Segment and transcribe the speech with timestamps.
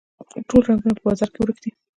[0.47, 1.71] ټوله رنګونه په بازار کې ورک دي